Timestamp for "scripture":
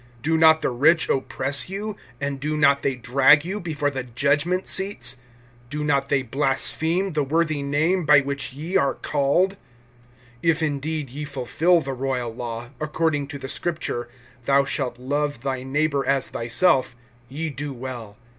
13.47-14.09